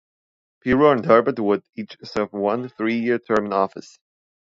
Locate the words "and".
0.93-1.05